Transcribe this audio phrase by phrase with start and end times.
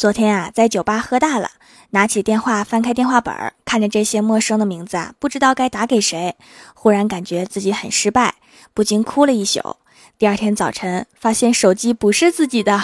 [0.00, 1.50] 昨天啊，在酒吧喝大了，
[1.90, 3.34] 拿起电话翻开电话本，
[3.66, 6.36] 看着这些陌生的名字啊，不知道该打给谁，
[6.72, 8.36] 忽然感觉自己很失败，
[8.72, 9.76] 不禁哭了一宿。
[10.16, 12.80] 第二天早晨，发现手机不是自己的。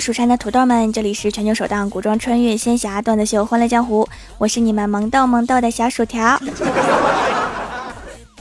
[0.00, 4.04] 蜀山的土豆们，这里是全球首档古装穿越仙侠段子秀《欢乐江湖》，
[4.38, 6.40] 我是你们萌豆萌豆的小薯条。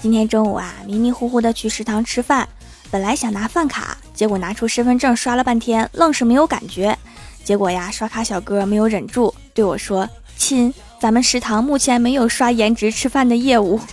[0.02, 2.48] 今天中午啊，迷迷糊糊的去食堂吃饭，
[2.90, 6.98] 本来想拿饭卡，结果拿出身份证刷了半天，愣是没有感觉。
[7.44, 10.08] 结果呀，刷卡小哥没有忍住，对我说
[10.38, 13.80] ：“亲，咱们食堂目前没有刷颜值吃饭的业务。”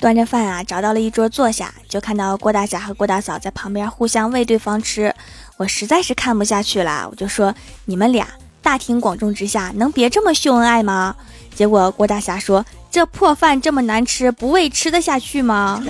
[0.00, 5.14] 端着饭啊，找到了一桌坐下，就看到郭大侠和郭大嫂在旁边互相喂对方吃。
[5.58, 8.26] 我实在是看不下去了，我就说：“你们俩
[8.62, 11.14] 大庭广众之下，能别这么秀恩爱吗？”
[11.54, 15.84] 结果郭大侠说：“这破饭这么难吃，不喂吃得下去吗？”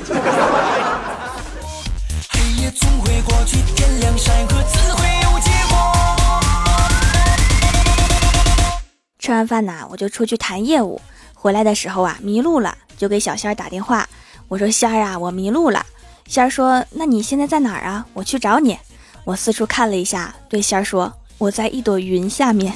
[9.21, 11.01] 吃完饭呐，我就出去谈业务。
[11.35, 12.77] 回来的时候啊，迷路了。
[13.01, 14.07] 就给小仙儿打电话，
[14.47, 15.83] 我说仙儿啊，我迷路了。
[16.27, 18.05] 仙儿说，那你现在在哪儿啊？
[18.13, 18.79] 我去找你。
[19.25, 22.75] 我四处看了一下，对仙儿说，我在一朵云下面。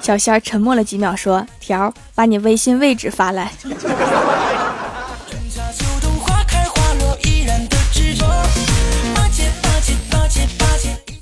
[0.00, 3.50] 小仙儿沉默了几秒，说，条，把你微信位置发来。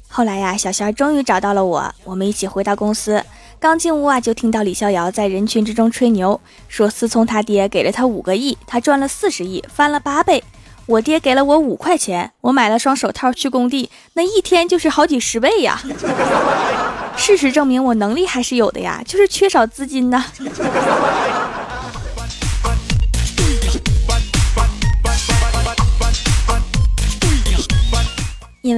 [0.09, 3.25] 后来呀，小仙儿终于找到了我，我们一起回到公司。
[3.61, 10.43] 刚进屋啊，就听到李逍遥在人群之中吹牛，说思聪他爹给了他五个亿，他赚了四十亿，翻了八倍。
[10.87, 15.79] 我爹给了我五块钱，我买了双手套去工地，那一天就是好几十倍呀。
[17.19, 20.25] 事实证明我能力还是有的呀，就是缺少资金呢。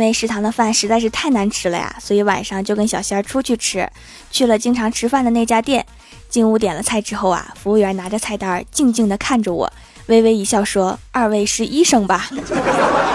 [0.03, 3.89] 为食堂的饭实在是太难吃了呀，所以晚上就跟小仙儿出去吃，
[4.31, 5.85] 去了经常吃饭的那家店。
[6.29, 9.71] 进屋点了菜之后啊，服务员拿着菜单静静地看着我，
[10.07, 12.29] 微微一笑说：“二位是医生吧？”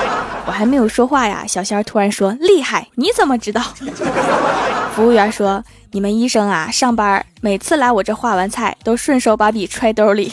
[0.45, 3.61] 我还没有说话呀，小仙儿突然说：“厉害，你怎么知道？”
[4.95, 10.31] 服务员说：“你们医生啊，上班每次来我这画完菜，都顺手把笔揣兜里。”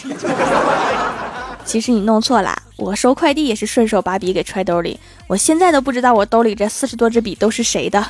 [1.65, 5.01] 其实你弄错了，我收快递也是顺手把笔给揣兜里。
[5.27, 8.05] 我现在都不知道我兜里这四十多支笔都是谁的。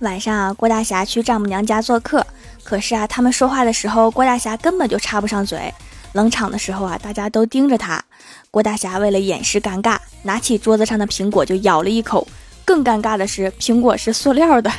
[0.00, 2.26] 晚上啊，郭大侠去丈母娘家做客，
[2.64, 5.72] 可是啊，他们说话的时候，郭大侠根本就插不上嘴。
[6.12, 8.02] 冷场的时候啊，大家都盯着他。
[8.50, 12.26] 郭大侠为了掩饰尴尬，拿起桌子上的苹果就咬了一口。
[12.68, 14.70] 更尴尬的是，苹果是塑料的。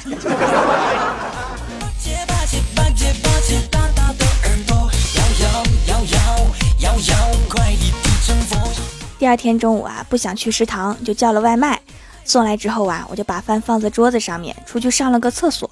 [9.18, 11.82] 第二天中午啊，不想去食堂，就叫了外卖。
[12.24, 15.68] 送来之后啊，我就把饭放在桌子上面，出去上了个厕所。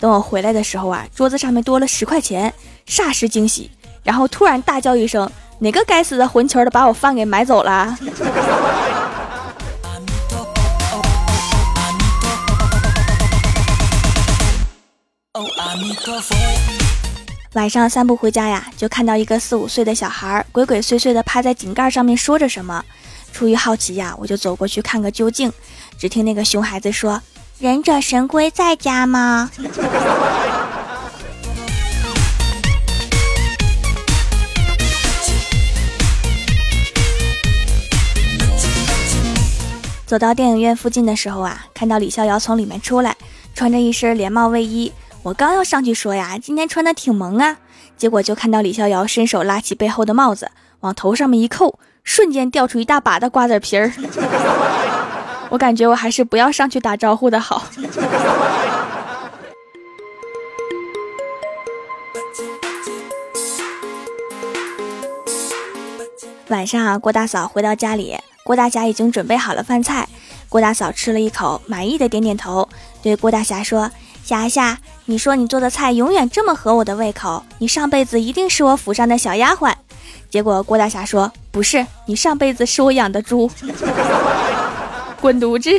[0.00, 2.50] 等我回来的时候啊，桌子上面多了十块钱，
[2.88, 3.70] 霎时惊喜，
[4.02, 5.30] 然后突然大叫一声
[5.60, 7.94] ：“哪个该死的混球的把我饭给买走了？”
[17.54, 22.84] 晚上散步回家呀，就看到一个四五岁的小孩鬼鬼祟祟的趴在井盖上面说着什么。
[23.32, 25.52] 出于好奇呀，我就走过去看个究竟。
[25.98, 27.20] 只听那个熊孩子说
[27.58, 29.50] ：“忍者神龟在家吗？”
[40.06, 43.16] 走到电影院附近的时候啊，看到李逍遥从里面出来，
[43.54, 44.92] 穿着一身连帽卫衣。
[45.28, 47.58] 我刚要上去说呀，今天穿的挺萌啊，
[47.98, 53.92] 结果就看到李逍遥伸手拉起背后的帽子，往头上面一扣，瞬间掉出一大把的瓜子皮儿。
[55.50, 57.64] 我感觉我还是不要上去打招呼的好。
[66.48, 70.08] 晚上啊，郭大嫂回到家里，郭大侠已经准备好了饭菜。
[70.48, 72.66] 郭大嫂吃了一口，满意的点点头，
[73.02, 73.90] 对郭大侠说。
[74.24, 74.76] 霞霞，
[75.10, 79.72] 你说你做的菜永远这么合我的胃口，你上辈子一定是我府上的小丫鬟。
[80.28, 83.50] 结果郭大侠说：“不是，你上辈子是我养的猪。
[85.18, 85.70] ”滚犊子！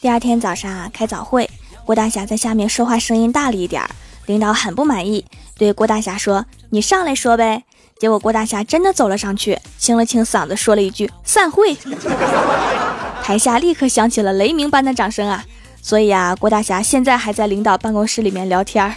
[0.00, 1.48] 第二天早上啊，开早会，
[1.84, 3.90] 郭大侠在下面说话声音大了一点儿，
[4.26, 5.24] 领导很不满意，
[5.56, 7.62] 对郭大侠说：“你上来说呗。”
[8.00, 11.76] 结果郭大侠真的走了上去，清了清嗓子，说了一句：“散会。
[13.22, 15.44] ”台下立刻响起了雷鸣般的掌声啊！
[15.82, 18.94] 所以啊，郭大侠现在还在领导办公室里面聊天儿。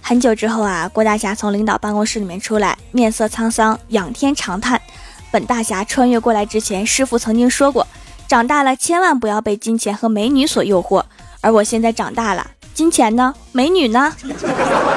[0.00, 4.82] 很久之后啊，郭大侠从领导办公室里面出来，面色沧桑，仰天长叹
[5.30, 7.86] ：“本大侠穿越过来之前，师傅曾经说过，
[8.30, 11.02] 长大了千万不要被金钱和美女所诱惑。
[11.40, 13.34] 而我现在长大了，金钱呢？
[13.50, 14.14] 美女呢？”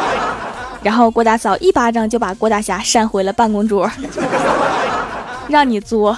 [0.83, 3.89] 然后郭大嫂一巴掌就把郭大侠扇回了办公桌，
[5.49, 6.15] 让你作。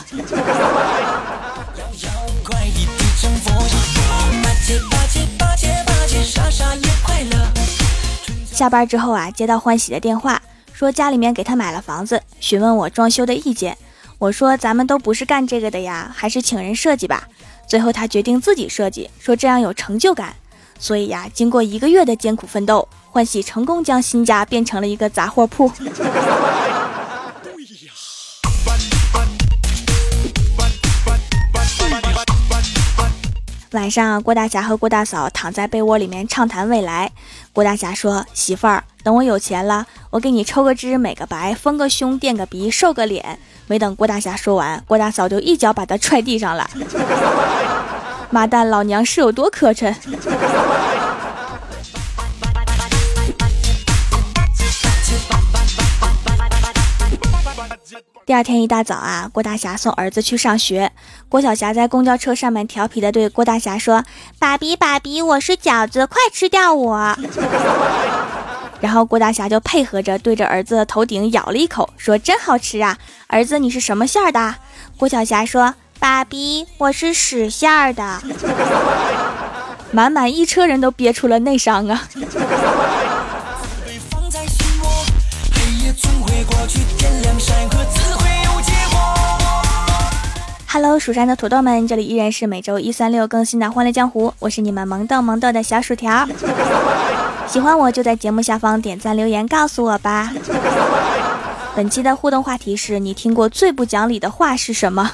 [8.52, 10.42] 下班之后啊，接到欢喜的电话，
[10.74, 13.78] 说家里面给他买了房子，询问我装修的意见。
[14.18, 17.28] 我说咱们都不是干这个的呀，还是请人设计吧。
[17.68, 20.34] 最后他决定自己设计，说这样有成就感。
[20.80, 25.70] 所以呀，经过一个月的艰苦奋斗，欢喜成功将新家变成了一个杂货铺。
[33.72, 37.12] 晚上，郭大侠和郭大嫂躺在被窝里面畅谈未来。
[37.52, 46.70] 郭大侠说：“媳妇儿，等我有钱了，我给你抽个脂、美个白、丰个胸、垫个鼻、瘦个脸。”没等郭大侠说完，郭大嫂就一脚把他踹地上了。
[48.30, 49.96] 妈蛋，老娘是有多磕碜？
[58.26, 60.92] 第二天一大早啊，郭大侠送儿子去上学。
[61.30, 64.04] 郭小霞在公交车上面调皮的对郭大侠说
[64.40, 67.16] ：“爸比，爸比，我是饺子，快吃掉我。
[68.86, 72.96] ”然后郭大侠就配合着对着儿子的头顶咬了一口，说：“真好吃啊，
[73.26, 74.54] 儿子，你是什么馅儿的？”
[74.96, 78.22] 郭小霞说：“爸比，我是屎馅儿的。”
[79.90, 82.08] 满满一车人都憋出了内伤啊
[90.68, 96.28] ！Hello，蜀山的土豆们，这里依然是每周一、三、六更新的《欢乐江湖》，我是你们萌豆萌豆的小薯条。
[97.48, 100.34] 喜欢我就在节目下方点赞留言告诉我吧。
[101.76, 105.12] 本期的互动话题是你听过最不讲理的话是什么？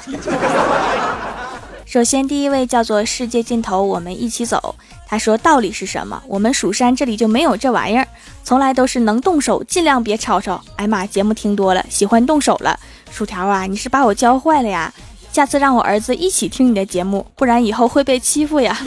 [1.84, 4.74] 首先，第一位叫做世界尽头，我们一起走。
[5.06, 6.22] 他说道理是什么？
[6.26, 8.06] 我们蜀山这里就没有这玩意儿，
[8.42, 10.62] 从来都是能动手尽量别吵吵。
[10.76, 12.78] 哎妈，节目听多了，喜欢动手了。
[13.10, 14.92] 薯条啊，你是把我教坏了呀？
[15.32, 18.78] 下次让我儿子一起听你的节目，不然以后会被欺负呀。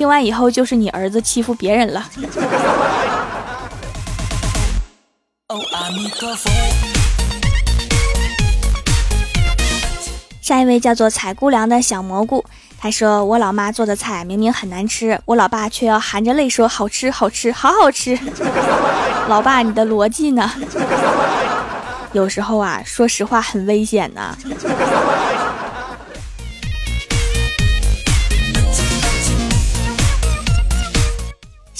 [0.00, 2.02] 听完以后就是你儿子欺负别人了。
[10.40, 12.42] 下一位叫做采菇凉的小蘑菇，
[12.78, 18.18] 他说我老妈做的菜明明很难吃，我老爸却要含着泪说好吃好吃好好吃。
[19.28, 20.50] 老爸，你的逻辑呢？
[22.12, 24.34] 有时候啊，说实话很危险呐。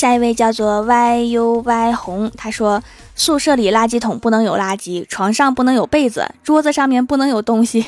[0.00, 2.82] 下一位叫做 YUY 红，他说
[3.14, 7.84] 宿舍里垃圾桶不能有垃圾，床上不能有被子，桌子上面不能有东西。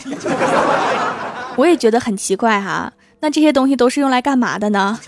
[1.56, 5.00] 我也觉得很奇怪哈，那这些东西都是用来干嘛的呢？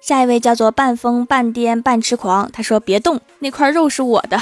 [0.00, 4.40] 下一位叫做半疯半癫半痴狂，他说：“别动，那块肉是我的。”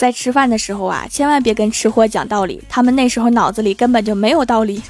[0.00, 4.82] 在吃饭的时候啊，千万别跟吃货讲道理，他们那时候脑子里根本就没有道理。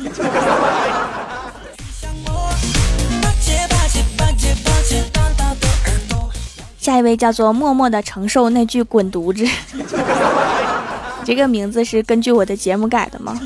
[6.78, 9.44] 下一位叫做默默的承受那句滚犊子，
[11.26, 13.36] 这个名字是根据我的节目改的吗？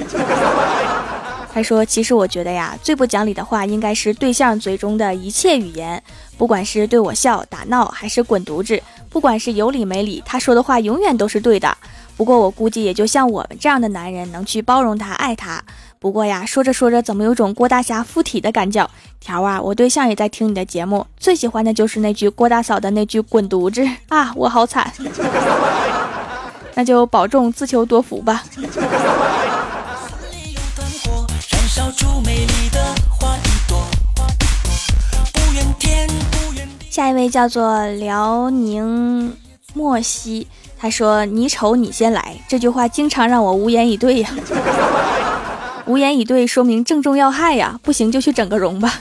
[1.54, 6.02] 他说：“其实我觉得呀，最不讲理的话应该是对象嘴中的一切语言，
[6.37, 8.83] 不管是对我笑、打闹，还是滚犊子，
[9.14, 11.78] 不管是有理没理，他说的话永远都是对的。
[12.16, 15.62] 不过我估计，也就像我们这样的男人能去包容他、爱他。
[16.00, 18.90] 不过呀，说着说着，怎么有种郭大侠附体的感觉？
[19.21, 24.33] 条啊，我对象也在听你的节目，最喜欢的就是那句郭大嫂的那句滚犊子啊！
[24.35, 24.92] 我好惨，
[26.75, 28.42] 那就保重，自求多福吧。”
[36.94, 39.36] 下一位叫做辽宁
[39.72, 40.46] 莫西，
[40.78, 44.30] 他说：“你丑你先来。”这句话经常让我无言以对呀。
[45.86, 47.80] 无言以对，说明正中要害呀！
[47.82, 49.00] 不行就去整个容吧。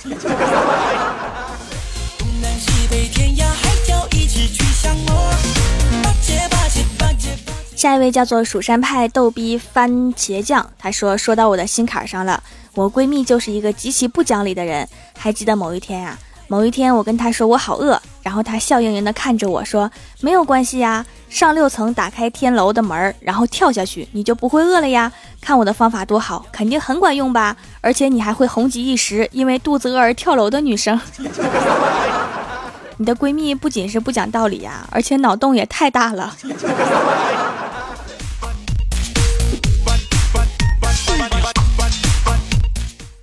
[7.76, 12.42] 下一位叫做蜀山派逗逼番茄酱，他说：“说到我的心坎上了，
[12.74, 14.90] 我闺蜜就是一个极其不讲理的人。
[15.16, 16.18] 还记得某一天呀？”
[16.54, 19.90] 某一天，我跟他说我好饿，然后他笑盈盈地看着我说
[20.22, 25.12] ：“没有关系呀，上六层打开天楼的门，然后跳下去，你就不会饿了呀。
[25.42, 27.58] 看我的方法多好，肯定很管用吧？
[27.82, 31.02] 而且你还会红极一时，因为肚子饿而跳楼的女生。
[32.98, 36.36] 你的闺蜜不仅是不讲道理呀，而且脑洞也太大了。”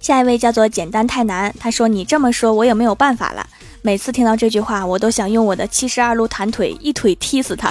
[0.01, 3.47] 下一位叫做简单太难，他说：“你这么说，我也没有办法了。
[3.83, 7.71] 每次听到这句话，我都想用我的七十二路弹腿一腿踢死他。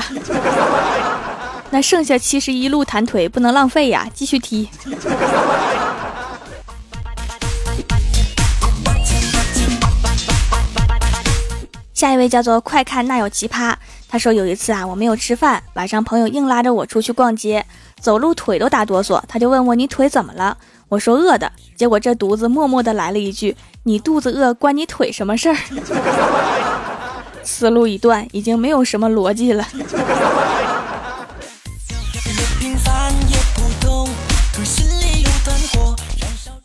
[1.71, 4.69] 那剩下七十一路弹腿不能浪费呀，继续踢。”
[11.95, 13.73] 下一位叫做快看那有奇葩，
[14.07, 17.65] 他说有一次啊，我没有吃饭，晚上朋友硬拉着我出去逛街，
[17.99, 20.55] 走路腿都打哆嗦，他就问我你腿怎么了？
[20.89, 23.55] 我说饿的，结果这犊子默默的来了一句
[23.85, 25.55] ：“你肚子饿关你腿什么事儿？”
[27.45, 29.63] 思路一断，已经没有什么逻辑了。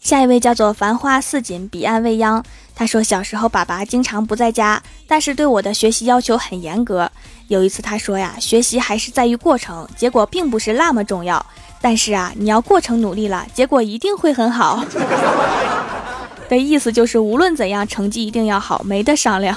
[0.01, 2.43] 下一位叫做繁花似锦，彼岸未央。
[2.75, 7.11] 他说小时候爸爸经常不在家，但是对我的学习要求很严格。
[7.49, 11.45] 有一次他说呀，学习还是在于过程，结果并不是那么重要。
[11.85, 14.83] 但是啊，你要过程努力了，结果一定会很好。
[16.49, 19.55] 的意思就是无论怎样，成绩一定要好，没得商量。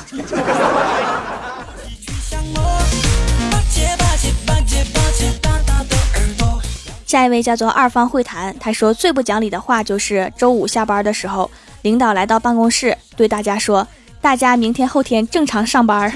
[7.05, 11.49] 下一位叫做二方会谈，他说最不讲理的话就是周五下班的时候，
[11.83, 13.87] 领导来到办公室对大家说
[14.19, 16.11] ：“大家明天后天正常上班。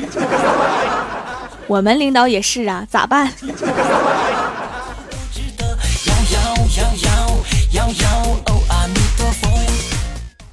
[1.67, 3.31] ”我们领导也是啊，咋办？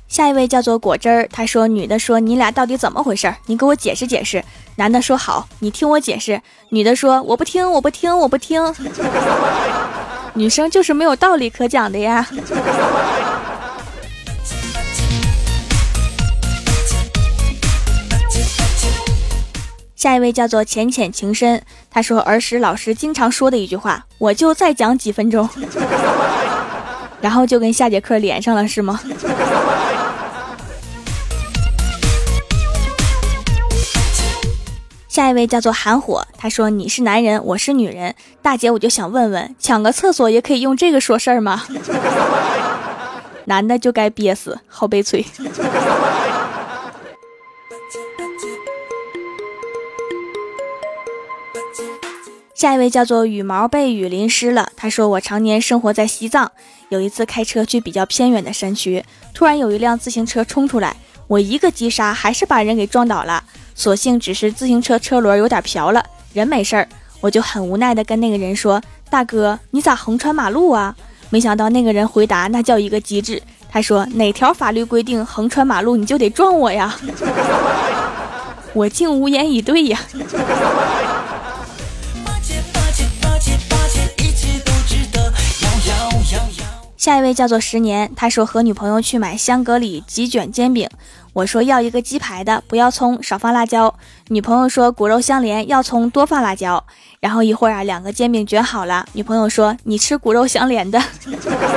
[0.08, 3.32] 下一位叫做果汁儿，他说：“女的说你俩到底怎么回事？
[3.46, 8.60] 你给我解释解释。”男的说：“好，你听我解释。”女的说：“我不听，我不听，我不听。
[10.34, 12.26] ”女生就是没有道理可讲的呀。
[19.94, 25.48] 下一位叫做浅浅情深，他说儿时老师经常说的一句话：“我就再讲几分钟。”
[27.20, 29.00] 然后就跟下节课连上了，是吗？
[35.08, 41.64] 下一位叫做韩火，他说：“你是男人，我是女人，大姐，我就想问问，抢个厕所也可以用这个说事儿吗？”
[43.46, 45.26] 男的就该憋死，好悲催。
[52.58, 56.50] 下一位叫做羽毛被雨淋湿了，他说：“我常年生活在西藏，
[56.88, 60.96] 有一次开车去比较偏远的山区，突然有一辆自行车冲出来，
[61.28, 63.44] 我一个急刹，还是把人给撞倒了。”
[63.76, 66.88] 所幸只是自行车车轮有点瓢了，人没事儿，
[67.20, 70.96] 我就很无奈的跟那个人说：“大哥，你咋横穿马路啊？”
[71.30, 76.98] 没想到那个人回答那叫一个机智，他说：“哪条法律规定横穿马路你就得撞我呀？”
[78.74, 80.00] 我竟无言以对呀。
[86.98, 90.88] 下一位叫做十年，他说和女朋友去买香格里鸡卷煎饼，
[91.32, 93.94] 我说要一个鸡排的，不要葱，少放辣椒。
[94.30, 96.84] 女朋友说骨肉相连，要葱，多放辣椒。
[97.20, 101.00] 然后一会儿啊，两个煎饼卷好了，女朋友说你吃骨肉相连的，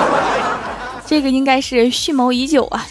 [1.06, 2.84] 这个应该是蓄谋已久啊。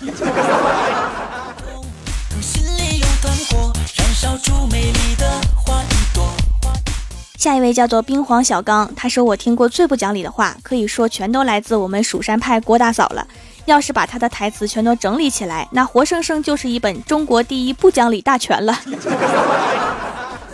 [7.40, 13.26] 下一位叫做冰皇小刚，他说我听过最不讲理的话，可以说全都来自我们蜀山派郭大嫂了。
[13.64, 18.78] 要是把他的台词全都整理起来，那活生生就是一本中国第一不讲理大全了。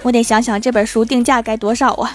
[0.05, 2.14] 我得想想这本书定价该多少啊。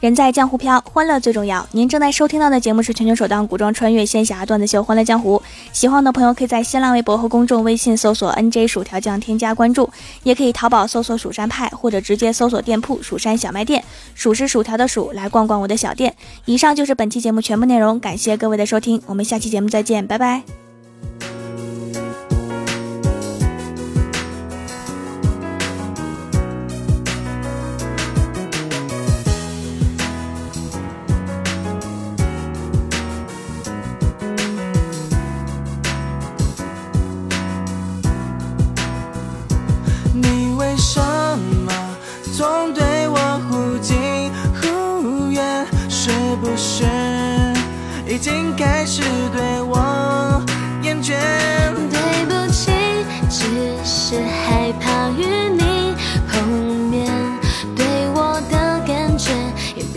[0.00, 1.66] 人在江湖飘，欢乐最重要。
[1.72, 5.36] 您正在收听到的节目是全球首档古装穿越仙侠段子秀《欢乐江湖》。
[5.72, 9.90] 喜欢的朋友可以在新浪微博和公众微信搜索 “nj 薯条酱”添加关注，
[10.22, 13.82] 也可以淘宝搜索“蜀山派”或者直接搜索店铺“蜀山小卖店”，
[14.14, 16.14] 数是薯条的数，来逛逛我的小店。
[16.44, 20.44] 以上就是本期节目全部内容，感谢各位的收听，我们下期节目再见，拜拜。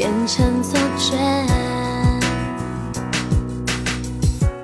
[0.01, 1.15] 变成错觉。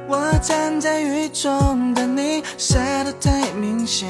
[0.08, 4.10] 我站在雨中的你，晒得太明显，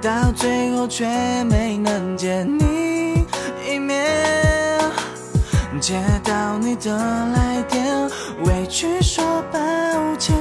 [0.00, 1.04] 到最后却
[1.50, 3.26] 没能见你
[3.68, 4.00] 一面。
[5.80, 7.84] 接到你的来电，
[8.44, 9.58] 委屈说抱
[10.20, 10.36] 歉，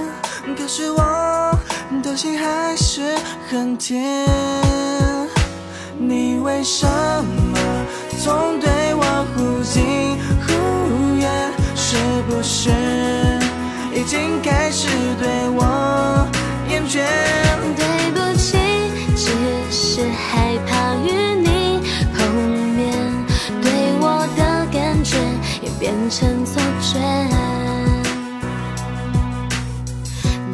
[0.55, 1.57] 可是我
[2.03, 3.15] 的心还是
[3.49, 4.27] 很甜。
[5.97, 6.85] 你为什
[7.50, 7.50] 么
[8.23, 9.81] 总对我忽近
[10.45, 10.53] 忽
[11.17, 11.27] 远？
[11.75, 11.97] 是
[12.29, 12.69] 不是
[13.95, 14.87] 已经开始
[15.19, 16.27] 对我
[16.69, 17.01] 厌倦？
[17.75, 18.57] 对不起，
[19.15, 19.25] 只
[19.71, 21.09] 是害怕与
[21.41, 21.81] 你
[22.15, 22.19] 碰
[22.75, 22.93] 面，
[23.59, 23.65] 对
[23.99, 24.05] 我
[24.37, 25.17] 的感觉
[25.63, 25.71] 也。
[25.79, 26.99] 变成错觉，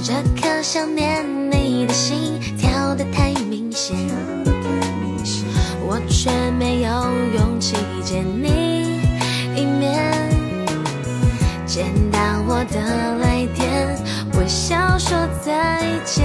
[0.01, 1.21] 这颗想念
[1.51, 3.97] 你的心跳得太明显，
[5.99, 6.91] 我却没有
[7.39, 9.01] 勇气见你
[9.55, 10.13] 一面。
[11.65, 13.97] 见到我的来电，
[14.37, 16.23] 微笑说再见，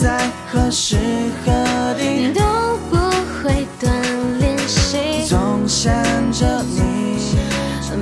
[0.00, 0.18] 在
[0.50, 0.96] 何时
[1.44, 1.52] 何
[1.98, 2.40] 地，都
[2.88, 2.96] 不
[3.44, 3.92] 会断
[4.38, 5.26] 联系。
[5.28, 5.92] 总想
[6.32, 7.18] 着你，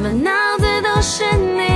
[0.01, 0.31] 满脑
[0.61, 1.67] 子都是你。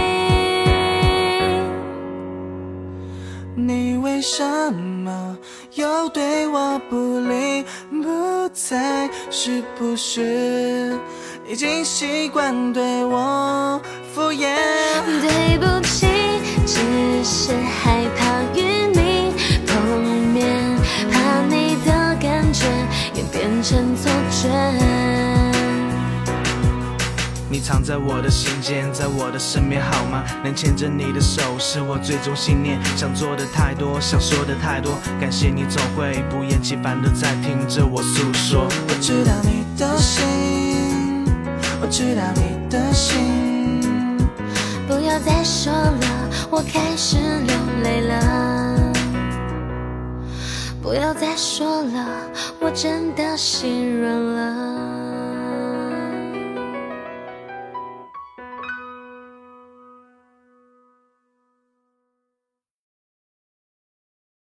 [3.57, 5.37] 你为什么
[5.75, 9.11] 又对我不理不睬？
[9.29, 10.97] 是不是
[11.49, 13.81] 已经习惯对我
[14.15, 14.57] 敷衍？
[15.21, 16.07] 对不起，
[16.65, 16.79] 只
[17.25, 18.32] 是害怕
[23.63, 24.49] 成错觉。
[27.49, 30.25] 你藏在我的心间，在我的身边好吗？
[30.43, 32.81] 能牵着你的手是我最终信念。
[32.97, 38.67] 想做的太多，想说的太多，感谢你总会不厌其烦的在听着我诉说。
[38.89, 41.27] 我知道你的心，
[41.83, 43.21] 我知道你的心。
[44.89, 48.62] 不要再说了，我开始流泪了。
[50.83, 55.02] 不要再说了，我真的心软了。